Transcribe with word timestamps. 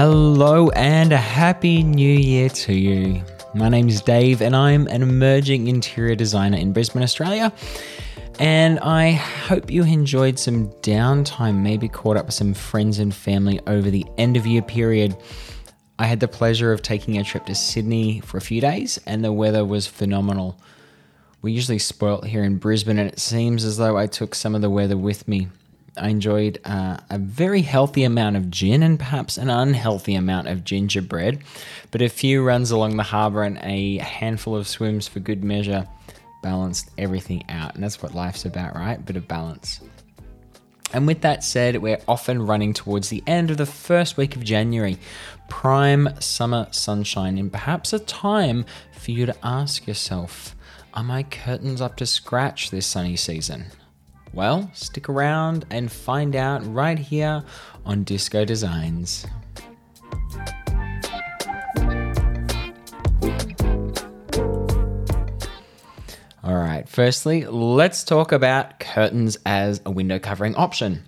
Hello 0.00 0.68
and 0.76 1.12
a 1.12 1.16
happy 1.16 1.82
new 1.82 2.14
year 2.16 2.48
to 2.50 2.72
you. 2.72 3.20
My 3.52 3.68
name 3.68 3.88
is 3.88 4.00
Dave 4.00 4.42
and 4.42 4.54
I'm 4.54 4.86
an 4.86 5.02
emerging 5.02 5.66
interior 5.66 6.14
designer 6.14 6.56
in 6.56 6.72
Brisbane, 6.72 7.02
Australia. 7.02 7.52
And 8.38 8.78
I 8.78 9.10
hope 9.10 9.72
you 9.72 9.82
enjoyed 9.82 10.38
some 10.38 10.68
downtime, 10.82 11.62
maybe 11.62 11.88
caught 11.88 12.16
up 12.16 12.26
with 12.26 12.36
some 12.36 12.54
friends 12.54 13.00
and 13.00 13.12
family 13.12 13.58
over 13.66 13.90
the 13.90 14.06
end 14.18 14.36
of 14.36 14.46
year 14.46 14.62
period. 14.62 15.16
I 15.98 16.06
had 16.06 16.20
the 16.20 16.28
pleasure 16.28 16.72
of 16.72 16.80
taking 16.80 17.18
a 17.18 17.24
trip 17.24 17.46
to 17.46 17.56
Sydney 17.56 18.20
for 18.20 18.36
a 18.36 18.40
few 18.40 18.60
days, 18.60 19.00
and 19.04 19.24
the 19.24 19.32
weather 19.32 19.64
was 19.64 19.88
phenomenal. 19.88 20.60
We 21.42 21.50
usually 21.50 21.80
spoilt 21.80 22.24
here 22.24 22.44
in 22.44 22.58
Brisbane, 22.58 23.00
and 23.00 23.10
it 23.10 23.18
seems 23.18 23.64
as 23.64 23.78
though 23.78 23.98
I 23.98 24.06
took 24.06 24.36
some 24.36 24.54
of 24.54 24.60
the 24.60 24.70
weather 24.70 24.96
with 24.96 25.26
me. 25.26 25.48
I 25.98 26.08
enjoyed 26.08 26.60
uh, 26.64 26.98
a 27.10 27.18
very 27.18 27.62
healthy 27.62 28.04
amount 28.04 28.36
of 28.36 28.50
gin 28.50 28.82
and 28.82 28.98
perhaps 28.98 29.36
an 29.36 29.50
unhealthy 29.50 30.14
amount 30.14 30.48
of 30.48 30.64
gingerbread, 30.64 31.42
but 31.90 32.02
a 32.02 32.08
few 32.08 32.42
runs 32.42 32.70
along 32.70 32.96
the 32.96 33.02
harbour 33.02 33.42
and 33.42 33.58
a 33.62 33.98
handful 33.98 34.56
of 34.56 34.68
swims 34.68 35.08
for 35.08 35.20
good 35.20 35.44
measure 35.44 35.86
balanced 36.42 36.90
everything 36.98 37.44
out. 37.48 37.74
And 37.74 37.82
that's 37.82 38.02
what 38.02 38.14
life's 38.14 38.44
about, 38.44 38.74
right? 38.74 39.04
Bit 39.04 39.16
of 39.16 39.28
balance. 39.28 39.80
And 40.92 41.06
with 41.06 41.20
that 41.20 41.44
said, 41.44 41.76
we're 41.76 42.00
often 42.08 42.46
running 42.46 42.72
towards 42.72 43.10
the 43.10 43.22
end 43.26 43.50
of 43.50 43.58
the 43.58 43.66
first 43.66 44.16
week 44.16 44.36
of 44.36 44.44
January, 44.44 44.98
prime 45.48 46.08
summer 46.20 46.66
sunshine, 46.70 47.36
and 47.36 47.52
perhaps 47.52 47.92
a 47.92 47.98
time 47.98 48.64
for 48.92 49.10
you 49.10 49.26
to 49.26 49.36
ask 49.42 49.86
yourself 49.86 50.54
Are 50.94 51.04
my 51.04 51.24
curtains 51.24 51.82
up 51.82 51.96
to 51.96 52.06
scratch 52.06 52.70
this 52.70 52.86
sunny 52.86 53.16
season? 53.16 53.66
Well, 54.32 54.70
stick 54.72 55.08
around 55.08 55.66
and 55.70 55.90
find 55.90 56.36
out 56.36 56.66
right 56.72 56.98
here 56.98 57.42
on 57.84 58.04
Disko 58.04 58.46
Designs. 58.46 59.26
All 66.44 66.54
right, 66.54 66.88
firstly, 66.88 67.44
let's 67.44 68.04
talk 68.04 68.32
about 68.32 68.80
curtains 68.80 69.36
as 69.44 69.80
a 69.84 69.90
window 69.90 70.18
covering 70.18 70.54
option. 70.54 71.04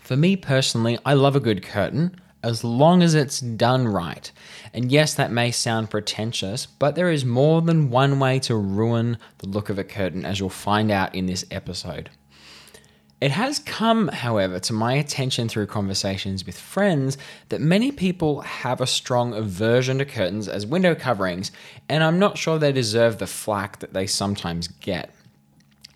For 0.00 0.16
me 0.16 0.36
personally, 0.36 0.98
I 1.04 1.14
love 1.14 1.36
a 1.36 1.40
good 1.40 1.62
curtain 1.62 2.16
as 2.42 2.62
long 2.62 3.02
as 3.02 3.14
it's 3.14 3.40
done 3.40 3.88
right. 3.88 4.30
And 4.72 4.92
yes, 4.92 5.14
that 5.14 5.32
may 5.32 5.50
sound 5.50 5.90
pretentious, 5.90 6.66
but 6.66 6.94
there 6.94 7.10
is 7.10 7.24
more 7.24 7.60
than 7.60 7.90
one 7.90 8.20
way 8.20 8.38
to 8.40 8.54
ruin 8.54 9.18
the 9.38 9.48
look 9.48 9.68
of 9.68 9.78
a 9.78 9.84
curtain, 9.84 10.24
as 10.24 10.38
you'll 10.38 10.48
find 10.48 10.90
out 10.90 11.14
in 11.14 11.26
this 11.26 11.44
episode. 11.50 12.10
It 13.18 13.30
has 13.30 13.60
come, 13.60 14.08
however, 14.08 14.58
to 14.60 14.74
my 14.74 14.92
attention 14.94 15.48
through 15.48 15.68
conversations 15.68 16.44
with 16.44 16.60
friends 16.60 17.16
that 17.48 17.62
many 17.62 17.90
people 17.90 18.42
have 18.42 18.82
a 18.82 18.86
strong 18.86 19.32
aversion 19.32 19.98
to 19.98 20.04
curtains 20.04 20.48
as 20.48 20.66
window 20.66 20.94
coverings, 20.94 21.50
and 21.88 22.04
I'm 22.04 22.18
not 22.18 22.36
sure 22.36 22.58
they 22.58 22.72
deserve 22.72 23.18
the 23.18 23.26
flack 23.26 23.78
that 23.78 23.94
they 23.94 24.06
sometimes 24.06 24.68
get. 24.68 25.14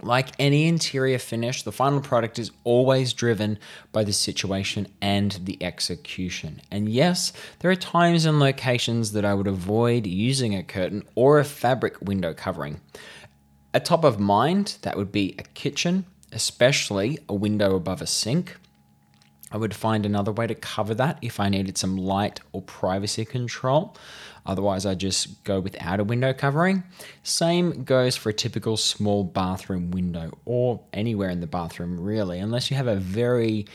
Like 0.02 0.28
any 0.38 0.66
interior 0.66 1.18
finish, 1.18 1.62
the 1.62 1.72
final 1.72 2.00
product 2.00 2.38
is 2.38 2.52
always 2.64 3.12
driven 3.12 3.58
by 3.92 4.02
the 4.02 4.14
situation 4.14 4.88
and 5.02 5.32
the 5.44 5.62
execution. 5.62 6.62
And 6.70 6.88
yes, 6.88 7.34
there 7.58 7.70
are 7.70 7.76
times 7.76 8.24
and 8.24 8.40
locations 8.40 9.12
that 9.12 9.26
I 9.26 9.34
would 9.34 9.46
avoid 9.46 10.06
using 10.06 10.54
a 10.54 10.62
curtain 10.62 11.02
or 11.16 11.38
a 11.38 11.44
fabric 11.44 12.00
window 12.00 12.32
covering. 12.32 12.80
At 13.74 13.84
top 13.84 14.04
of 14.04 14.18
mind, 14.18 14.78
that 14.80 14.96
would 14.96 15.12
be 15.12 15.34
a 15.38 15.42
kitchen, 15.42 16.06
especially 16.32 17.18
a 17.28 17.34
window 17.34 17.74
above 17.74 18.02
a 18.02 18.06
sink. 18.06 18.56
I 19.52 19.56
would 19.56 19.74
find 19.74 20.06
another 20.06 20.30
way 20.30 20.46
to 20.46 20.54
cover 20.54 20.94
that 20.94 21.18
if 21.22 21.40
I 21.40 21.48
needed 21.48 21.76
some 21.76 21.96
light 21.96 22.40
or 22.52 22.62
privacy 22.62 23.24
control. 23.24 23.96
Otherwise, 24.46 24.86
I 24.86 24.94
just 24.94 25.42
go 25.44 25.60
without 25.60 26.00
a 26.00 26.04
window 26.04 26.32
covering. 26.32 26.84
Same 27.24 27.82
goes 27.84 28.16
for 28.16 28.30
a 28.30 28.34
typical 28.34 28.76
small 28.76 29.24
bathroom 29.24 29.90
window 29.90 30.38
or 30.44 30.80
anywhere 30.92 31.30
in 31.30 31.40
the 31.40 31.46
bathroom, 31.46 32.00
really, 32.00 32.38
unless 32.38 32.70
you 32.70 32.76
have 32.76 32.86
a 32.86 32.96
very 32.96 33.66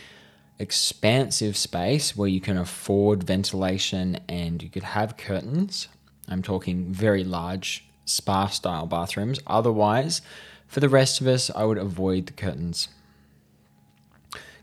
expansive 0.60 1.58
space 1.58 2.16
where 2.16 2.30
you 2.30 2.40
can 2.40 2.58
afford 2.58 3.24
ventilation 3.24 4.18
and 4.30 4.64
you 4.64 4.70
could 4.70 4.84
have 4.84 5.18
curtains. 5.18 5.90
I'm 6.30 6.42
talking 6.42 6.92
very 6.92 7.24
large 7.24 7.86
spa 8.06 8.48
style 8.48 8.86
bathrooms. 8.86 9.40
Otherwise, 9.46 10.22
for 10.68 10.80
the 10.80 10.90
rest 10.90 11.22
of 11.22 11.28
us, 11.28 11.50
I 11.56 11.64
would 11.64 11.78
avoid 11.78 12.28
the 12.28 12.34
curtains. 12.34 12.90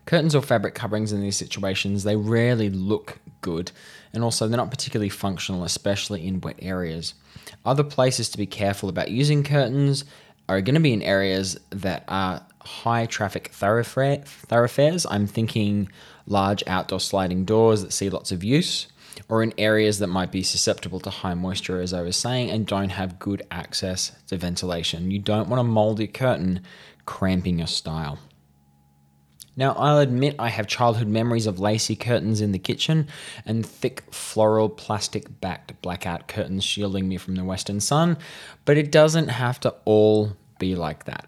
Curtains 0.05 0.35
or 0.35 0.41
fabric 0.41 0.75
coverings 0.75 1.13
in 1.13 1.21
these 1.21 1.37
situations, 1.37 2.03
they 2.03 2.15
rarely 2.15 2.69
look 2.69 3.19
good, 3.41 3.71
and 4.11 4.23
also 4.23 4.47
they're 4.47 4.57
not 4.57 4.71
particularly 4.71 5.09
functional, 5.09 5.63
especially 5.63 6.27
in 6.27 6.41
wet 6.41 6.57
areas. 6.61 7.13
Other 7.65 7.83
places 7.83 8.29
to 8.29 8.37
be 8.37 8.45
careful 8.45 8.89
about 8.89 9.11
using 9.11 9.43
curtains 9.43 10.03
are 10.49 10.61
going 10.61 10.75
to 10.75 10.81
be 10.81 10.93
in 10.93 11.01
areas 11.01 11.57
that 11.69 12.03
are 12.07 12.45
high 12.61 13.05
traffic 13.05 13.47
thoroughfare, 13.49 14.17
thoroughfares. 14.25 15.05
I'm 15.09 15.27
thinking 15.27 15.89
large 16.27 16.63
outdoor 16.67 16.99
sliding 16.99 17.45
doors 17.45 17.81
that 17.81 17.93
see 17.93 18.09
lots 18.09 18.31
of 18.31 18.43
use 18.43 18.87
or 19.29 19.43
in 19.43 19.53
areas 19.57 19.99
that 19.99 20.07
might 20.07 20.31
be 20.31 20.43
susceptible 20.43 20.99
to 21.01 21.09
high 21.09 21.33
moisture, 21.33 21.81
as 21.81 21.93
I 21.93 22.01
was 22.01 22.17
saying, 22.17 22.49
and 22.49 22.65
don't 22.65 22.89
have 22.89 23.19
good 23.19 23.43
access 23.51 24.11
to 24.27 24.37
ventilation. 24.37 25.11
You 25.11 25.19
don't 25.19 25.49
want 25.49 25.59
a 25.59 25.63
moldy 25.63 26.07
curtain 26.07 26.61
cramping 27.05 27.59
your 27.59 27.67
style. 27.67 28.19
Now, 29.55 29.73
I'll 29.73 29.99
admit 29.99 30.35
I 30.39 30.49
have 30.49 30.65
childhood 30.67 31.07
memories 31.07 31.45
of 31.45 31.59
lacy 31.59 31.95
curtains 31.95 32.41
in 32.41 32.51
the 32.51 32.59
kitchen 32.59 33.07
and 33.45 33.63
thick 33.63 34.03
floral 34.11 34.67
plastic 34.67 35.39
backed 35.41 35.79
blackout 35.81 36.27
curtains 36.27 36.63
shielding 36.63 37.07
me 37.07 37.17
from 37.17 37.35
the 37.35 37.43
western 37.43 37.79
sun, 37.79 38.17
but 38.65 38.77
it 38.77 38.91
doesn't 38.91 39.27
have 39.27 39.59
to 39.59 39.75
all 39.85 40.35
be 40.57 40.75
like 40.75 41.05
that. 41.05 41.27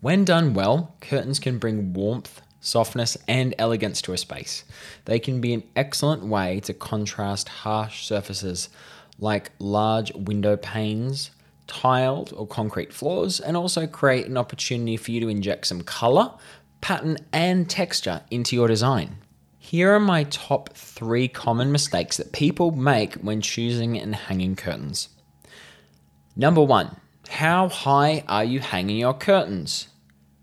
When 0.00 0.24
done 0.24 0.54
well, 0.54 0.94
curtains 1.00 1.40
can 1.40 1.58
bring 1.58 1.92
warmth 1.92 2.42
softness, 2.62 3.18
and 3.28 3.54
elegance 3.58 4.00
to 4.00 4.14
a 4.14 4.18
space. 4.18 4.64
They 5.04 5.18
can 5.18 5.42
be 5.42 5.52
an 5.52 5.64
excellent 5.76 6.24
way 6.24 6.60
to 6.60 6.72
contrast 6.72 7.48
harsh 7.48 8.06
surfaces 8.06 8.70
like 9.18 9.50
large 9.58 10.14
window 10.14 10.56
panes, 10.56 11.32
tiled 11.66 12.32
or 12.34 12.46
concrete 12.46 12.92
floors, 12.92 13.40
and 13.40 13.56
also 13.56 13.86
create 13.86 14.26
an 14.26 14.38
opportunity 14.38 14.96
for 14.96 15.10
you 15.10 15.20
to 15.20 15.28
inject 15.28 15.66
some 15.66 15.82
color, 15.82 16.32
pattern, 16.80 17.18
and 17.32 17.68
texture 17.68 18.22
into 18.30 18.56
your 18.56 18.68
design. 18.68 19.16
Here 19.58 19.92
are 19.92 20.00
my 20.00 20.24
top 20.24 20.74
three 20.74 21.28
common 21.28 21.70
mistakes 21.70 22.16
that 22.16 22.32
people 22.32 22.72
make 22.72 23.14
when 23.14 23.40
choosing 23.40 23.98
and 23.98 24.14
hanging 24.14 24.56
curtains. 24.56 25.08
Number 26.34 26.62
one, 26.62 26.96
how 27.28 27.68
high 27.68 28.24
are 28.28 28.44
you 28.44 28.60
hanging 28.60 28.96
your 28.96 29.14
curtains? 29.14 29.88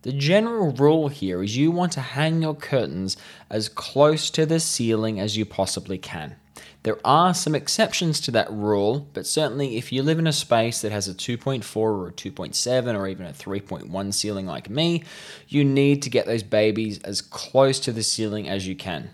The 0.01 0.13
general 0.13 0.71
rule 0.71 1.09
here 1.09 1.43
is 1.43 1.57
you 1.57 1.71
want 1.71 1.91
to 1.93 2.01
hang 2.01 2.41
your 2.41 2.55
curtains 2.55 3.17
as 3.49 3.67
close 3.67 4.29
to 4.29 4.45
the 4.45 4.61
ceiling 4.61 5.19
as 5.19 5.35
you 5.35 5.45
possibly 5.45 5.97
can. 5.97 6.37
There 6.83 6.99
are 7.03 7.33
some 7.33 7.53
exceptions 7.53 8.21
to 8.21 8.31
that 8.31 8.49
rule, 8.49 9.09
but 9.13 9.27
certainly 9.27 9.75
if 9.75 9.91
you 9.91 10.01
live 10.01 10.17
in 10.17 10.27
a 10.27 10.31
space 10.31 10.81
that 10.81 10.93
has 10.93 11.09
a 11.09 11.13
2.4 11.13 11.75
or 11.75 12.07
a 12.07 12.13
2.7 12.13 12.97
or 12.97 13.07
even 13.07 13.25
a 13.25 13.33
3.1 13.33 14.13
ceiling 14.13 14.45
like 14.45 14.69
me, 14.69 15.03
you 15.49 15.65
need 15.65 16.01
to 16.03 16.09
get 16.09 16.25
those 16.25 16.43
babies 16.43 16.99
as 16.99 17.21
close 17.21 17.81
to 17.81 17.91
the 17.91 18.03
ceiling 18.03 18.47
as 18.47 18.65
you 18.65 18.77
can. 18.77 19.09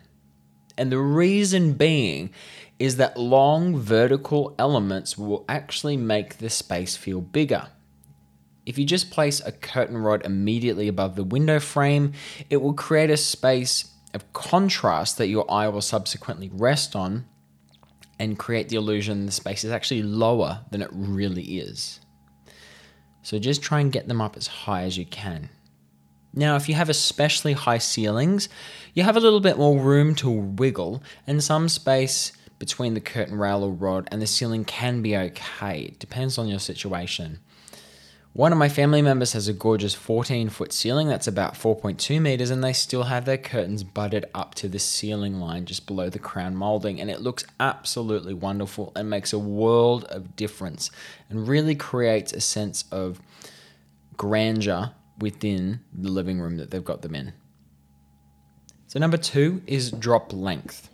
And 0.78 0.92
the 0.92 1.00
reason 1.00 1.74
being 1.74 2.30
is 2.78 2.98
that 2.98 3.18
long 3.18 3.78
vertical 3.78 4.54
elements 4.60 5.18
will 5.18 5.46
actually 5.50 5.98
make 5.98 6.38
the 6.38 6.50
space 6.52 6.96
feel 6.96 7.22
bigger. 7.22 7.70
If 8.66 8.78
you 8.78 8.86
just 8.86 9.12
place 9.12 9.42
a 9.42 9.52
curtain 9.52 9.98
rod 9.98 10.26
immediately 10.26 10.88
above 10.88 11.16
the 11.16 11.24
window 11.24 11.60
frame, 11.60 12.14
it 12.50 12.58
will 12.58 12.74
create 12.74 13.10
a 13.10 13.18
space 13.18 13.92
of 14.14 14.32
contrast 14.34 15.18
that 15.18 15.28
your 15.28 15.50
eye 15.52 15.68
will 15.68 15.82
subsequently 15.82 16.50
rest 16.52 16.96
on 16.96 17.26
and 18.18 18.40
create 18.40 18.70
the 18.70 18.78
illusion 18.78 19.26
the 19.26 19.32
space 19.32 19.64
is 19.64 19.72
actually 19.72 20.02
lower 20.02 20.62
than 20.72 20.82
it 20.82 20.90
really 20.92 21.60
is. 21.60 22.00
So 23.22 23.40
just 23.40 23.62
try 23.62 23.82
and 23.82 23.92
get 23.92 24.08
them 24.08 24.22
up 24.22 24.38
as 24.38 24.48
high 24.48 24.84
as 24.84 24.98
you 24.98 25.06
can. 25.06 25.50
Now, 26.34 26.56
if 26.56 26.68
you 26.68 26.76
have 26.76 26.90
especially 26.90 27.54
high 27.54 27.78
ceilings, 27.78 28.50
you 28.94 29.04
have 29.04 29.18
a 29.18 29.22
little 29.22 29.40
bit 29.40 29.58
more 29.58 29.80
room 29.80 30.16
to 30.16 30.30
wiggle, 30.30 31.02
and 31.26 31.44
some 31.44 31.70
space 31.70 32.34
between 32.60 32.94
the 32.94 33.02
curtain 33.02 33.38
rail 33.38 33.64
or 33.64 33.72
rod 33.72 34.08
and 34.12 34.22
the 34.22 34.28
ceiling 34.28 34.66
can 34.66 35.02
be 35.02 35.16
okay. 35.16 35.84
It 35.84 36.00
depends 36.00 36.38
on 36.38 36.48
your 36.48 36.60
situation. 36.60 37.40
One 38.36 38.52
of 38.52 38.58
my 38.58 38.68
family 38.68 39.02
members 39.02 39.32
has 39.32 39.48
a 39.48 39.54
gorgeous 39.54 39.94
14 39.94 40.50
foot 40.50 40.74
ceiling 40.74 41.08
that's 41.08 41.26
about 41.26 41.54
4.2 41.54 42.22
meters, 42.22 42.50
and 42.50 42.62
they 42.62 42.74
still 42.74 43.04
have 43.04 43.24
their 43.24 43.38
curtains 43.38 43.82
butted 43.82 44.26
up 44.36 44.56
to 44.56 44.68
the 44.68 44.78
ceiling 44.78 45.40
line 45.40 45.64
just 45.64 45.88
below 45.88 46.10
the 46.10 46.20
crown 46.20 46.54
molding. 46.54 47.00
And 47.00 47.10
it 47.10 47.22
looks 47.22 47.46
absolutely 47.62 48.34
wonderful 48.34 48.92
and 48.94 49.10
makes 49.10 49.32
a 49.32 49.40
world 49.40 50.04
of 50.10 50.36
difference 50.36 50.92
and 51.30 51.48
really 51.48 51.76
creates 51.76 52.34
a 52.34 52.42
sense 52.42 52.84
of 52.92 53.22
grandeur 54.18 54.92
within 55.18 55.80
the 55.94 56.10
living 56.10 56.42
room 56.42 56.58
that 56.58 56.72
they've 56.72 56.84
got 56.84 57.04
them 57.04 57.16
in. 57.16 57.32
So, 58.88 59.00
number 59.00 59.16
two 59.16 59.62
is 59.66 59.92
drop 59.92 60.34
length. 60.34 60.90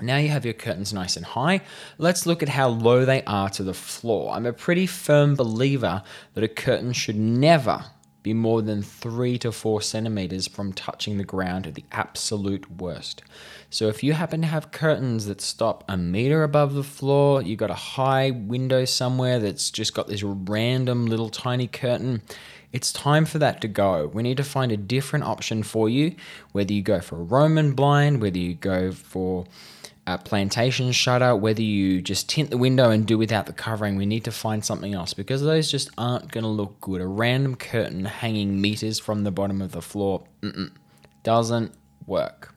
Now 0.00 0.18
you 0.18 0.28
have 0.28 0.44
your 0.44 0.54
curtains 0.54 0.92
nice 0.92 1.16
and 1.16 1.26
high. 1.26 1.60
Let's 1.98 2.24
look 2.24 2.42
at 2.42 2.48
how 2.48 2.68
low 2.68 3.04
they 3.04 3.22
are 3.24 3.48
to 3.50 3.64
the 3.64 3.74
floor. 3.74 4.32
I'm 4.32 4.46
a 4.46 4.52
pretty 4.52 4.86
firm 4.86 5.34
believer 5.34 6.02
that 6.34 6.44
a 6.44 6.48
curtain 6.48 6.92
should 6.92 7.16
never 7.16 7.84
be 8.22 8.34
more 8.34 8.62
than 8.62 8.82
three 8.82 9.38
to 9.38 9.50
four 9.50 9.80
centimeters 9.80 10.46
from 10.46 10.72
touching 10.72 11.18
the 11.18 11.24
ground 11.24 11.66
at 11.66 11.74
the 11.74 11.84
absolute 11.92 12.70
worst. 12.80 13.22
So 13.70 13.88
if 13.88 14.02
you 14.02 14.12
happen 14.12 14.40
to 14.42 14.46
have 14.46 14.70
curtains 14.70 15.26
that 15.26 15.40
stop 15.40 15.84
a 15.88 15.96
meter 15.96 16.42
above 16.42 16.74
the 16.74 16.84
floor, 16.84 17.42
you've 17.42 17.58
got 17.58 17.70
a 17.70 17.74
high 17.74 18.30
window 18.30 18.84
somewhere 18.84 19.38
that's 19.38 19.70
just 19.70 19.94
got 19.94 20.08
this 20.08 20.22
random 20.22 21.06
little 21.06 21.30
tiny 21.30 21.66
curtain, 21.66 22.22
it's 22.72 22.92
time 22.92 23.24
for 23.24 23.38
that 23.38 23.60
to 23.62 23.68
go. 23.68 24.10
We 24.12 24.22
need 24.22 24.36
to 24.36 24.44
find 24.44 24.72
a 24.72 24.76
different 24.76 25.24
option 25.24 25.62
for 25.62 25.88
you, 25.88 26.14
whether 26.52 26.72
you 26.72 26.82
go 26.82 27.00
for 27.00 27.16
a 27.16 27.22
Roman 27.22 27.72
blind, 27.72 28.20
whether 28.20 28.38
you 28.38 28.54
go 28.54 28.92
for 28.92 29.46
Uh, 30.08 30.14
a 30.14 30.18
plantation 30.18 30.90
shutter, 30.92 31.36
whether 31.36 31.62
you 31.62 32.00
just 32.00 32.28
tint 32.28 32.50
the 32.50 32.56
window 32.56 32.90
and 32.90 33.06
do 33.06 33.18
without 33.18 33.46
the 33.46 33.52
covering, 33.52 33.96
we 33.96 34.06
need 34.06 34.24
to 34.24 34.30
find 34.30 34.64
something 34.64 34.94
else 34.94 35.12
because 35.12 35.42
those 35.42 35.70
just 35.70 35.90
aren't 35.98 36.30
going 36.32 36.44
to 36.44 36.48
look 36.48 36.80
good. 36.80 37.00
A 37.00 37.06
random 37.06 37.56
curtain 37.56 38.04
hanging 38.06 38.60
meters 38.60 38.98
from 38.98 39.24
the 39.24 39.30
bottom 39.30 39.60
of 39.60 39.72
the 39.72 39.82
floor 39.82 40.24
doesn't 41.22 41.72
work. 42.06 42.54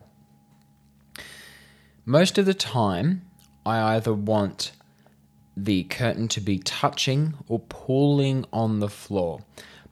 Most 2.06 2.38
of 2.38 2.46
the 2.46 2.54
time, 2.54 3.24
I 3.66 3.96
either 3.96 4.14
want 4.14 4.72
the 5.58 5.84
curtain 5.84 6.28
to 6.30 6.42
be 6.42 6.58
touching 6.60 7.34
or 7.48 7.60
pulling 7.60 8.46
on 8.54 8.80
the 8.80 8.90
floor. 8.90 9.42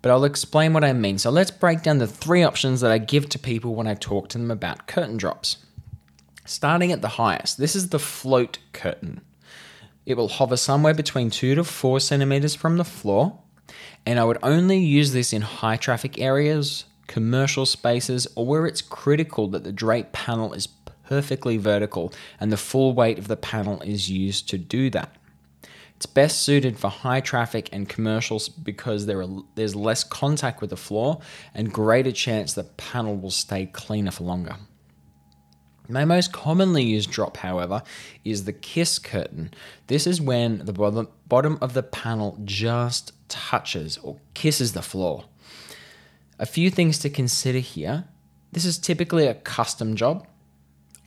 But 0.02 0.12
I'll 0.12 0.24
explain 0.24 0.72
what 0.72 0.86
I 0.86 0.94
mean. 0.94 1.18
So 1.18 1.30
let's 1.30 1.52
break 1.52 1.84
down 1.84 1.98
the 1.98 2.08
three 2.08 2.42
options 2.42 2.80
that 2.80 2.92
I 2.92 3.00
give 3.00 3.28
to 3.30 3.40
people 3.40 3.76
when 3.76 3.86
I 3.86 3.96
talk 3.96 4.30
to 4.30 4.38
them 4.38 4.50
about 4.50 4.88
curtain 4.88 5.18
drops. 5.18 5.58
Starting 6.50 6.92
at 6.92 7.04
the 7.04 7.10
highest, 7.10 7.60
this 7.60 7.76
is 7.76 7.90
the 7.90 8.00
float 8.00 8.58
curtain. 8.74 9.22
It 10.08 10.18
will 10.18 10.28
hover 10.28 10.58
somewhere 10.58 10.96
between 10.96 11.30
2 11.30 11.54
to 11.54 11.64
4 11.64 12.00
centimeters 12.00 12.56
from 12.56 12.78
the 12.78 12.84
floor, 12.84 13.38
and 14.04 14.20
I 14.20 14.24
would 14.24 14.40
only 14.42 14.80
use 14.80 15.14
this 15.14 15.32
in 15.32 15.44
high 15.44 15.76
traffic 15.76 16.20
areas, 16.20 16.86
commercial 17.06 17.68
spaces, 17.68 18.26
or 18.34 18.48
where 18.48 18.66
it's 18.66 18.82
critical 18.82 19.48
that 19.50 19.64
the 19.64 19.72
drape 19.72 20.12
panel 20.12 20.54
is 20.54 20.66
perfectly 21.08 21.58
vertical 21.58 22.12
and 22.40 22.52
the 22.52 22.58
full 22.58 22.94
weight 22.94 23.20
of 23.20 23.28
the 23.28 23.38
panel 23.38 23.80
is 23.84 24.10
used 24.10 24.50
to 24.50 24.58
do 24.58 24.90
that. 24.90 25.16
It's 25.98 26.08
best 26.08 26.42
suited 26.42 26.80
for 26.80 26.90
high 26.90 27.20
traffic 27.20 27.70
and 27.72 27.88
commercials 27.88 28.50
because 28.50 29.06
there 29.06 29.22
are, 29.22 29.44
there's 29.54 29.76
less 29.76 30.04
contact 30.04 30.62
with 30.62 30.72
the 30.72 30.78
floor 30.78 31.22
and 31.54 31.72
greater 31.72 32.12
chance 32.12 32.54
the 32.54 32.64
panel 32.64 33.16
will 33.16 33.30
stay 33.30 33.68
cleaner 33.68 34.10
for 34.10 34.24
longer. 34.24 34.56
My 35.92 36.06
most 36.06 36.32
commonly 36.32 36.84
used 36.84 37.10
drop, 37.10 37.38
however, 37.38 37.82
is 38.24 38.46
the 38.46 38.54
kiss 38.54 39.00
curtain. 39.00 39.52
This 39.88 40.06
is 40.06 40.22
when 40.22 40.60
the 40.60 41.08
bottom 41.28 41.58
of 41.62 41.74
the 41.74 41.82
panel 41.82 42.38
just 42.46 43.12
touches 43.28 43.98
or 43.98 44.18
kisses 44.36 44.74
the 44.74 44.84
floor. 44.84 45.26
A 46.38 46.46
few 46.46 46.70
things 46.70 47.00
to 47.00 47.10
consider 47.10 47.58
here. 47.58 48.06
This 48.52 48.66
is 48.66 48.78
typically 48.78 49.26
a 49.26 49.34
custom 49.34 49.96
job, 49.96 50.28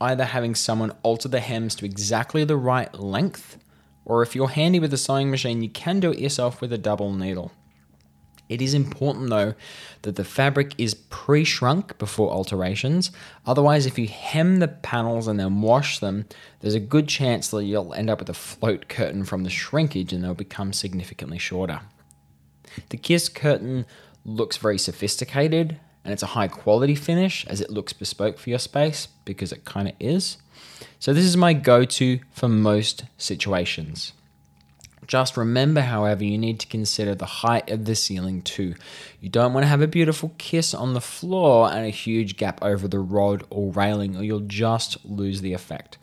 either 0.01 0.25
having 0.25 0.53
someone 0.53 0.91
alter 1.01 1.29
the 1.29 1.39
hems 1.39 1.75
to 1.75 1.85
exactly 1.85 2.43
the 2.43 2.57
right 2.57 2.93
length, 2.93 3.57
or 4.03 4.21
if 4.21 4.35
you're 4.35 4.49
handy 4.49 4.79
with 4.79 4.93
a 4.93 4.97
sewing 4.97 5.31
machine, 5.31 5.63
you 5.63 5.69
can 5.69 6.01
do 6.01 6.11
it 6.11 6.19
yourself 6.19 6.59
with 6.59 6.73
a 6.73 6.77
double 6.77 7.13
needle. 7.13 7.53
It 8.53 8.61
is 8.61 8.75
important 8.75 9.31
though 9.31 9.55
that 10.03 10.15
the 10.15 10.23
fabric 10.23 10.75
is 10.77 10.93
pre 10.93 11.43
shrunk 11.43 11.97
before 11.97 12.29
alterations. 12.29 13.09
Otherwise, 13.47 13.87
if 13.87 13.97
you 13.97 14.07
hem 14.07 14.59
the 14.59 14.67
panels 14.67 15.27
and 15.27 15.39
then 15.39 15.63
wash 15.63 15.97
them, 15.97 16.25
there's 16.59 16.75
a 16.75 16.79
good 16.79 17.07
chance 17.07 17.47
that 17.47 17.63
you'll 17.63 17.95
end 17.95 18.11
up 18.11 18.19
with 18.19 18.29
a 18.29 18.35
float 18.35 18.89
curtain 18.89 19.25
from 19.25 19.43
the 19.43 19.49
shrinkage 19.49 20.13
and 20.13 20.23
they'll 20.23 20.35
become 20.35 20.71
significantly 20.71 21.39
shorter. 21.39 21.81
The 22.89 22.97
Kiss 22.97 23.27
curtain 23.27 23.87
looks 24.23 24.57
very 24.57 24.77
sophisticated 24.77 25.79
and 26.03 26.13
it's 26.13 26.23
a 26.23 26.27
high 26.37 26.47
quality 26.47 26.93
finish 26.93 27.47
as 27.47 27.59
it 27.59 27.71
looks 27.71 27.91
bespoke 27.91 28.37
for 28.37 28.51
your 28.51 28.59
space 28.59 29.07
because 29.25 29.51
it 29.51 29.65
kind 29.65 29.87
of 29.87 29.95
is. 29.99 30.37
So, 30.99 31.11
this 31.11 31.25
is 31.25 31.35
my 31.35 31.53
go 31.53 31.85
to 31.85 32.19
for 32.31 32.47
most 32.47 33.05
situations. 33.17 34.13
Just 35.07 35.37
remember, 35.37 35.81
however, 35.81 36.23
you 36.23 36.37
need 36.37 36.59
to 36.61 36.67
consider 36.67 37.15
the 37.15 37.25
height 37.25 37.69
of 37.69 37.85
the 37.85 37.95
ceiling 37.95 38.41
too. 38.41 38.75
You 39.19 39.29
don't 39.29 39.53
want 39.53 39.63
to 39.63 39.69
have 39.69 39.81
a 39.81 39.87
beautiful 39.87 40.33
kiss 40.37 40.73
on 40.73 40.93
the 40.93 41.01
floor 41.01 41.71
and 41.71 41.85
a 41.85 41.89
huge 41.89 42.37
gap 42.37 42.59
over 42.61 42.87
the 42.87 42.99
rod 42.99 43.43
or 43.49 43.71
railing, 43.71 44.15
or 44.15 44.23
you'll 44.23 44.39
just 44.41 45.03
lose 45.05 45.41
the 45.41 45.53
effect. 45.53 45.97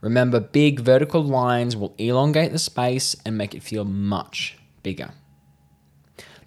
Remember, 0.00 0.38
big 0.38 0.80
vertical 0.80 1.24
lines 1.24 1.76
will 1.76 1.94
elongate 1.98 2.52
the 2.52 2.58
space 2.58 3.16
and 3.24 3.38
make 3.38 3.54
it 3.54 3.62
feel 3.62 3.84
much 3.84 4.58
bigger. 4.82 5.12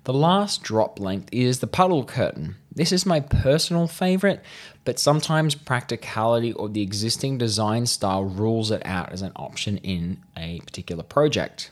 The 0.03 0.13
last 0.13 0.63
drop 0.63 0.99
length 0.99 1.29
is 1.33 1.59
the 1.59 1.67
puddle 1.67 2.05
curtain. 2.05 2.55
This 2.73 2.91
is 2.91 3.05
my 3.05 3.19
personal 3.19 3.87
favorite, 3.87 4.41
but 4.85 4.99
sometimes 4.99 5.55
practicality 5.55 6.53
or 6.53 6.69
the 6.69 6.83
existing 6.83 7.39
design 7.39 7.87
style 7.87 8.23
rules 8.23 8.71
it 8.71 8.83
out 8.85 9.11
as 9.11 9.21
an 9.23 9.33
option 9.35 9.77
in 9.79 10.23
a 10.37 10.59
particular 10.59 11.03
project 11.03 11.71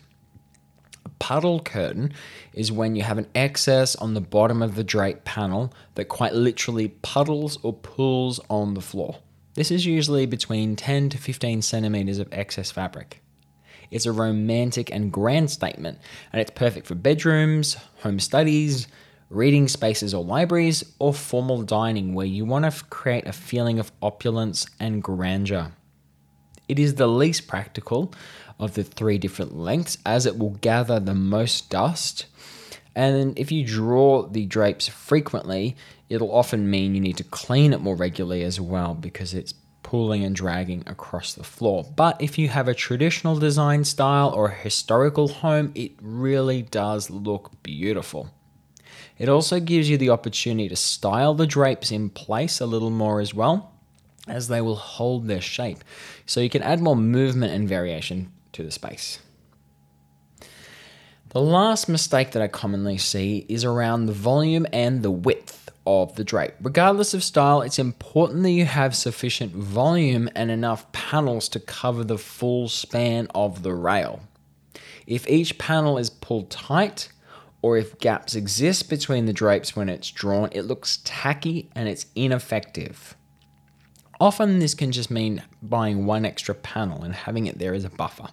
puddle 1.26 1.60
curtain 1.60 2.14
is 2.54 2.72
when 2.72 2.96
you 2.96 3.02
have 3.02 3.18
an 3.18 3.26
excess 3.34 3.96
on 3.96 4.14
the 4.14 4.22
bottom 4.22 4.62
of 4.62 4.76
the 4.76 4.84
drape 4.84 5.24
panel 5.24 5.74
that 5.96 6.06
quite 6.06 6.36
literally 6.36 6.88
puddles 6.88 7.58
or 7.64 7.74
pulls 7.74 8.40
on 8.48 8.76
the 8.76 8.82
floor. 8.82 9.18
This 9.56 9.72
is 9.72 9.88
usually 9.88 10.28
between 10.28 10.76
10 10.76 11.10
to 11.10 11.18
15 11.18 11.64
centimeters 11.64 12.20
of 12.20 12.28
excess 12.32 12.70
fabric. 12.70 13.24
It's 13.90 14.06
a 14.06 14.12
romantic 14.12 14.92
and 14.92 15.12
grand 15.12 15.50
statement, 15.50 15.98
and 16.32 16.40
it's 16.40 16.52
perfect 16.52 16.86
for 16.86 16.94
bedrooms, 16.94 17.76
home 18.04 18.20
studies, 18.20 18.88
reading 19.32 19.68
spaces 19.68 20.14
or 20.14 20.24
libraries, 20.24 20.84
or 21.00 21.12
formal 21.12 21.64
dining 21.64 22.14
where 22.14 22.28
you 22.28 22.46
want 22.46 22.72
to 22.72 22.86
create 22.86 23.26
a 23.26 23.34
feeling 23.34 23.80
of 23.80 23.92
opulence 24.00 24.68
and 24.80 25.02
grandeur. 25.02 25.72
It 26.68 26.80
is 26.80 26.96
the 26.96 27.08
least 27.08 27.48
practical 27.48 28.14
of 28.60 28.74
the 28.74 28.84
three 28.84 29.18
different 29.18 29.58
lengths 29.58 29.98
as 30.06 30.26
it 30.26 30.38
will 30.38 30.52
gather 30.62 31.00
the 31.00 31.14
most 31.14 31.70
dust. 31.70 32.26
And 32.96 33.38
if 33.38 33.52
you 33.52 33.66
draw 33.66 34.28
the 34.28 34.46
drapes 34.46 34.88
frequently, 34.88 35.76
it'll 36.10 36.34
often 36.34 36.70
mean 36.70 36.96
you 36.96 37.02
need 37.02 37.18
to 37.18 37.24
clean 37.24 37.74
it 37.74 37.82
more 37.82 37.96
regularly 37.96 38.44
as 38.44 38.60
well 38.60 38.94
because 38.94 39.34
it's 39.34 39.54
pulling 39.84 40.24
and 40.24 40.36
dragging 40.36 40.84
across 40.88 41.34
the 41.34 41.44
floor. 41.44 41.86
But 41.96 42.20
if 42.20 42.40
you 42.40 42.48
have 42.50 42.68
a 42.68 42.74
traditional 42.74 43.38
design 43.38 43.84
style 43.84 44.30
or 44.30 44.48
a 44.48 44.56
historical 44.56 45.28
home, 45.28 45.72
it 45.76 45.92
really 46.02 46.64
does 46.64 47.12
look 47.12 47.52
beautiful. 47.62 48.32
It 49.18 49.30
also 49.30 49.60
gives 49.60 49.90
you 49.90 49.98
the 49.98 50.10
opportunity 50.10 50.70
to 50.70 50.76
style 50.76 51.36
the 51.36 51.46
drapes 51.46 51.92
in 51.92 52.10
place 52.10 52.60
a 52.60 52.66
little 52.66 52.90
more 52.90 53.22
as 53.22 53.34
well, 53.34 53.75
as 54.28 54.48
they 54.48 54.62
will 54.62 54.76
hold 54.76 55.28
their 55.28 55.42
shape. 55.42 55.84
So 56.26 56.40
you 56.42 56.50
can 56.50 56.64
add 56.64 56.82
more 56.82 56.96
movement 56.96 57.54
and 57.54 57.68
variation 57.68 58.32
to 58.54 58.64
the 58.64 58.72
space. 58.72 59.20
The 61.30 61.42
last 61.42 61.90
mistake 61.90 62.32
that 62.32 62.42
I 62.42 62.48
commonly 62.48 62.98
see 62.98 63.46
is 63.50 63.66
around 63.66 64.06
the 64.06 64.14
volume 64.14 64.66
and 64.72 65.04
the 65.04 65.12
width 65.12 65.70
of 65.86 66.16
the 66.16 66.24
drape. 66.24 66.54
Regardless 66.62 67.14
of 67.14 67.24
style, 67.24 67.62
it's 67.62 67.78
important 67.78 68.44
that 68.44 68.52
you 68.52 68.66
have 68.66 68.96
sufficient 68.96 69.54
volume 69.54 70.30
and 70.34 70.50
enough 70.50 70.90
panels 70.94 71.50
to 71.50 71.60
cover 71.60 72.04
the 72.04 72.18
full 72.18 72.70
span 72.70 73.28
of 73.36 73.64
the 73.64 73.74
rail. 73.74 74.22
If 75.06 75.28
each 75.28 75.58
panel 75.58 75.98
is 75.98 76.10
pulled 76.10 76.50
tight, 76.50 77.10
or 77.62 77.78
if 77.78 78.00
gaps 78.00 78.36
exist 78.36 78.90
between 78.90 79.26
the 79.26 79.34
drapes 79.34 79.76
when 79.76 79.90
it's 79.90 80.12
drawn, 80.12 80.50
it 80.52 80.62
looks 80.62 81.00
tacky 81.04 81.70
and 81.76 81.90
it's 81.90 82.06
ineffective. 82.16 83.16
Often, 84.26 84.58
this 84.58 84.74
can 84.74 84.92
just 84.92 85.12
mean 85.12 85.44
buying 85.62 86.08
one 86.08 86.26
extra 86.26 86.56
panel 86.56 87.04
and 87.04 87.14
having 87.14 87.46
it 87.46 87.60
there 87.60 87.76
as 87.76 87.86
a 87.86 87.92
buffer. 87.92 88.28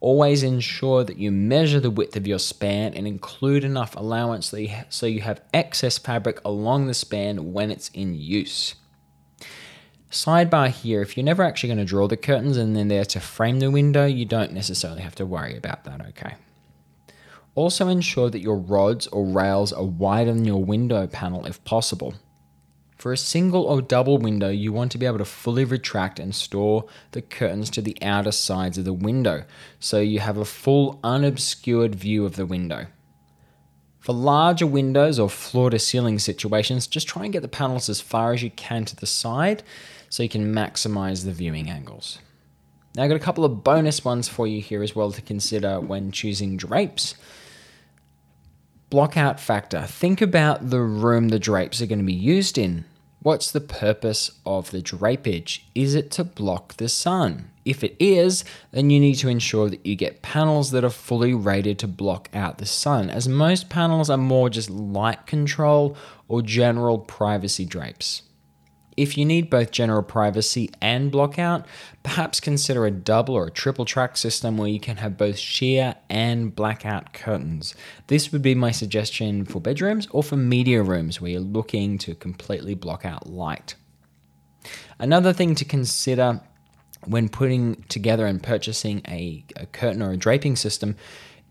Always 0.00 0.42
ensure 0.42 1.04
that 1.04 1.18
you 1.18 1.30
measure 1.30 1.80
the 1.80 1.90
width 1.90 2.16
of 2.16 2.26
your 2.26 2.38
span 2.38 2.94
and 2.94 3.06
include 3.06 3.62
enough 3.62 3.94
allowance 3.94 4.54
so 4.88 5.04
you 5.04 5.20
have 5.20 5.42
excess 5.52 5.98
fabric 5.98 6.40
along 6.46 6.86
the 6.86 6.94
span 6.94 7.52
when 7.52 7.70
it's 7.70 7.90
in 7.90 8.14
use. 8.14 8.74
Sidebar 10.10 10.70
here 10.70 11.02
if 11.02 11.14
you're 11.14 11.24
never 11.24 11.42
actually 11.42 11.74
going 11.74 11.78
to 11.78 11.84
draw 11.84 12.08
the 12.08 12.16
curtains 12.16 12.56
and 12.56 12.74
then 12.74 12.88
they're 12.88 13.04
to 13.04 13.20
frame 13.20 13.58
the 13.60 13.70
window, 13.70 14.06
you 14.06 14.24
don't 14.24 14.54
necessarily 14.54 15.02
have 15.02 15.16
to 15.16 15.26
worry 15.26 15.58
about 15.58 15.84
that, 15.84 16.00
okay? 16.06 16.36
Also, 17.54 17.88
ensure 17.88 18.30
that 18.30 18.40
your 18.40 18.56
rods 18.56 19.06
or 19.08 19.26
rails 19.26 19.74
are 19.74 19.84
wider 19.84 20.32
than 20.32 20.46
your 20.46 20.64
window 20.64 21.06
panel 21.06 21.44
if 21.44 21.62
possible. 21.64 22.14
For 22.98 23.12
a 23.12 23.16
single 23.16 23.62
or 23.62 23.80
double 23.80 24.18
window, 24.18 24.48
you 24.48 24.72
want 24.72 24.90
to 24.90 24.98
be 24.98 25.06
able 25.06 25.18
to 25.18 25.24
fully 25.24 25.64
retract 25.64 26.18
and 26.18 26.34
store 26.34 26.84
the 27.12 27.22
curtains 27.22 27.70
to 27.70 27.80
the 27.80 27.96
outer 28.02 28.32
sides 28.32 28.76
of 28.76 28.84
the 28.84 28.92
window, 28.92 29.44
so 29.78 30.00
you 30.00 30.18
have 30.18 30.36
a 30.36 30.44
full 30.44 30.98
unobscured 31.04 31.94
view 31.94 32.26
of 32.26 32.34
the 32.34 32.44
window. 32.44 32.86
For 34.00 34.12
larger 34.12 34.66
windows 34.66 35.20
or 35.20 35.30
floor 35.30 35.70
to 35.70 35.78
ceiling 35.78 36.18
situations, 36.18 36.88
just 36.88 37.06
try 37.06 37.22
and 37.22 37.32
get 37.32 37.42
the 37.42 37.48
panels 37.48 37.88
as 37.88 38.00
far 38.00 38.32
as 38.32 38.42
you 38.42 38.50
can 38.50 38.84
to 38.86 38.96
the 38.96 39.06
side 39.06 39.62
so 40.08 40.24
you 40.24 40.28
can 40.28 40.52
maximize 40.52 41.24
the 41.24 41.32
viewing 41.32 41.70
angles. 41.70 42.18
Now, 42.96 43.04
I've 43.04 43.10
got 43.10 43.16
a 43.16 43.20
couple 43.20 43.44
of 43.44 43.62
bonus 43.62 44.04
ones 44.04 44.28
for 44.28 44.48
you 44.48 44.60
here 44.60 44.82
as 44.82 44.96
well 44.96 45.12
to 45.12 45.22
consider 45.22 45.78
when 45.78 46.10
choosing 46.10 46.56
drapes. 46.56 47.14
Blockout 48.90 49.38
factor. 49.38 49.82
Think 49.82 50.22
about 50.22 50.70
the 50.70 50.80
room 50.80 51.28
the 51.28 51.38
drapes 51.38 51.82
are 51.82 51.86
going 51.86 51.98
to 51.98 52.04
be 52.06 52.14
used 52.14 52.56
in. 52.56 52.86
What's 53.20 53.50
the 53.50 53.60
purpose 53.60 54.30
of 54.46 54.70
the 54.70 54.80
drapage? 54.80 55.60
Is 55.74 55.94
it 55.94 56.10
to 56.12 56.24
block 56.24 56.78
the 56.78 56.88
sun? 56.88 57.50
If 57.66 57.84
it 57.84 57.94
is, 57.98 58.44
then 58.70 58.88
you 58.88 58.98
need 58.98 59.16
to 59.16 59.28
ensure 59.28 59.68
that 59.68 59.84
you 59.84 59.94
get 59.94 60.22
panels 60.22 60.70
that 60.70 60.84
are 60.84 60.90
fully 60.90 61.34
rated 61.34 61.78
to 61.80 61.86
block 61.86 62.30
out 62.32 62.56
the 62.56 62.64
sun, 62.64 63.10
as 63.10 63.28
most 63.28 63.68
panels 63.68 64.08
are 64.08 64.16
more 64.16 64.48
just 64.48 64.70
light 64.70 65.26
control 65.26 65.94
or 66.26 66.40
general 66.40 66.98
privacy 66.98 67.66
drapes. 67.66 68.22
If 68.98 69.16
you 69.16 69.24
need 69.24 69.48
both 69.48 69.70
general 69.70 70.02
privacy 70.02 70.70
and 70.82 71.12
blockout, 71.12 71.66
perhaps 72.02 72.40
consider 72.40 72.84
a 72.84 72.90
double 72.90 73.36
or 73.36 73.46
a 73.46 73.50
triple 73.50 73.84
track 73.84 74.16
system 74.16 74.56
where 74.56 74.68
you 74.68 74.80
can 74.80 74.96
have 74.96 75.16
both 75.16 75.38
sheer 75.38 75.94
and 76.10 76.52
blackout 76.52 77.12
curtains. 77.12 77.76
This 78.08 78.32
would 78.32 78.42
be 78.42 78.56
my 78.56 78.72
suggestion 78.72 79.44
for 79.44 79.60
bedrooms 79.60 80.08
or 80.10 80.24
for 80.24 80.36
media 80.36 80.82
rooms 80.82 81.20
where 81.20 81.30
you're 81.30 81.40
looking 81.40 81.96
to 81.98 82.16
completely 82.16 82.74
block 82.74 83.04
out 83.04 83.28
light. 83.28 83.76
Another 84.98 85.32
thing 85.32 85.54
to 85.54 85.64
consider 85.64 86.40
when 87.06 87.28
putting 87.28 87.84
together 87.84 88.26
and 88.26 88.42
purchasing 88.42 89.02
a, 89.06 89.44
a 89.54 89.66
curtain 89.66 90.02
or 90.02 90.10
a 90.10 90.16
draping 90.16 90.56
system 90.56 90.96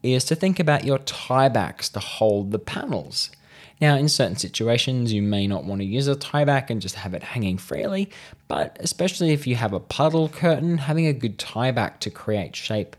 is 0.04 0.26
to 0.26 0.36
think 0.36 0.60
about 0.60 0.84
your 0.84 1.00
tiebacks 1.00 1.90
to 1.94 2.00
hold 2.00 2.52
the 2.52 2.60
panels. 2.60 3.32
Now, 3.80 3.96
in 3.96 4.10
certain 4.10 4.38
situations, 4.38 5.14
you 5.14 5.22
may 5.22 5.46
not 5.46 5.64
want 5.64 5.82
to 5.82 5.86
use 5.86 6.08
a 6.08 6.16
tieback 6.16 6.70
and 6.70 6.82
just 6.82 6.96
have 6.96 7.14
it 7.14 7.22
hanging 7.22 7.60
freely, 7.60 8.10
but 8.48 8.76
especially 8.80 9.32
if 9.32 9.46
you 9.46 9.56
have 9.56 9.74
a 9.74 9.80
puddle 9.80 10.30
curtain, 10.30 10.80
having 10.80 11.06
a 11.06 11.14
good 11.14 11.38
tieback 11.38 12.00
to 12.00 12.10
create 12.10 12.56
shape 12.56 12.96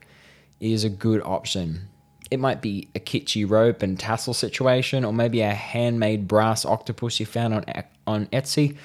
is 0.61 0.85
a 0.85 0.88
good 0.88 1.20
option. 1.23 1.88
It 2.30 2.38
might 2.38 2.62
be 2.62 2.88
a 2.94 3.00
kitschy 3.00 3.49
rope 3.49 3.82
and 3.82 3.99
tassel 3.99 4.35
situation, 4.35 5.04
or 5.04 5.12
maybe 5.12 5.40
a 5.40 5.52
handmade 5.52 6.28
brass 6.28 6.64
octopus 6.64 7.18
you 7.18 7.26
found 7.26 7.54
on, 7.54 7.64
on 8.06 8.26
Etsy. 8.26 8.76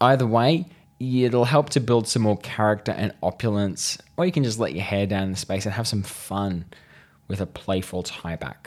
Either 0.00 0.26
way, 0.26 0.66
it'll 1.00 1.46
help 1.46 1.70
to 1.70 1.80
build 1.80 2.06
some 2.06 2.22
more 2.22 2.38
character 2.38 2.92
and 2.92 3.12
opulence, 3.22 3.98
or 4.16 4.24
you 4.24 4.32
can 4.32 4.44
just 4.44 4.60
let 4.60 4.74
your 4.74 4.84
hair 4.84 5.06
down 5.06 5.24
in 5.24 5.30
the 5.32 5.36
space 5.36 5.64
and 5.66 5.74
have 5.74 5.88
some 5.88 6.02
fun 6.02 6.66
with 7.26 7.40
a 7.40 7.46
playful 7.46 8.02
tieback. 8.02 8.66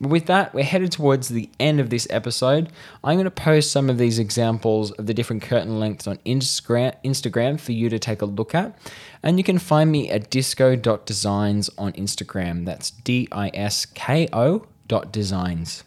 With 0.00 0.26
that, 0.26 0.54
we're 0.54 0.62
headed 0.62 0.92
towards 0.92 1.28
the 1.28 1.50
end 1.58 1.80
of 1.80 1.90
this 1.90 2.06
episode. 2.08 2.70
I'm 3.02 3.16
going 3.16 3.24
to 3.24 3.30
post 3.30 3.72
some 3.72 3.90
of 3.90 3.98
these 3.98 4.20
examples 4.20 4.92
of 4.92 5.06
the 5.06 5.14
different 5.14 5.42
curtain 5.42 5.80
lengths 5.80 6.06
on 6.06 6.18
Instagram 6.18 7.58
for 7.58 7.72
you 7.72 7.88
to 7.88 7.98
take 7.98 8.22
a 8.22 8.26
look 8.26 8.54
at. 8.54 8.78
And 9.24 9.38
you 9.38 9.44
can 9.44 9.58
find 9.58 9.90
me 9.90 10.08
at 10.08 10.30
disko.designs 10.30 11.70
on 11.76 11.92
Instagram. 11.94 12.64
That's 12.64 12.90
D 12.90 13.26
I 13.32 13.50
S 13.52 13.86
K 13.86 14.28
O 14.32 14.66
dot 14.86 15.12
designs. 15.12 15.82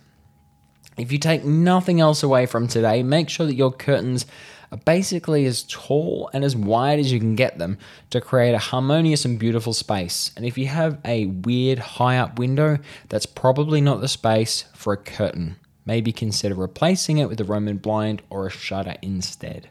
If 0.98 1.14
you 1.14 1.18
take 1.18 1.46
nothing 1.46 2.02
else 2.02 2.22
away 2.22 2.46
from 2.46 2.68
today, 2.68 3.04
make 3.04 3.30
sure 3.30 3.46
that 3.46 3.56
your 3.56 3.72
curtains 3.72 4.26
are 4.72 4.78
basically 4.80 5.46
as 5.46 5.64
tall 5.64 6.30
and 6.34 6.44
as 6.44 6.56
wide 6.56 7.00
as 7.00 7.12
you 7.12 7.20
can 7.20 7.36
get 7.36 7.58
them 7.58 7.78
to 8.10 8.22
create 8.22 8.54
a 8.54 8.60
harmonious 8.60 9.26
and 9.26 9.38
beautiful 9.38 9.74
space. 9.74 10.32
And 10.36 10.46
if 10.46 10.58
you 10.58 10.68
have 10.68 11.00
a 11.04 11.26
weird 11.26 11.80
high 11.80 12.18
up 12.18 12.40
window, 12.40 12.80
that's 13.10 13.26
probably 13.26 13.82
not 13.82 14.02
the 14.02 14.08
space 14.08 14.66
for 14.74 14.94
a 14.94 14.98
curtain. 14.98 15.58
Maybe 15.86 16.12
consider 16.12 16.56
replacing 16.56 17.18
it 17.18 17.28
with 17.28 17.42
a 17.42 17.44
Roman 17.44 17.78
blind 17.78 18.22
or 18.30 18.48
a 18.48 18.52
shutter 18.52 18.96
instead. 19.02 19.70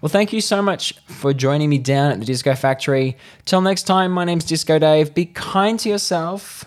Well, 0.00 0.08
thank 0.08 0.32
you 0.32 0.40
so 0.40 0.62
much 0.62 0.94
for 1.06 1.32
joining 1.32 1.68
me 1.68 1.78
down 1.78 2.12
at 2.12 2.18
the 2.18 2.26
Disco 2.26 2.54
Factory. 2.54 3.16
Till 3.44 3.60
next 3.60 3.84
time, 3.84 4.10
my 4.10 4.24
name's 4.24 4.44
Disco 4.44 4.78
Dave. 4.78 5.14
Be 5.14 5.26
kind 5.26 5.78
to 5.80 5.88
yourself 5.88 6.64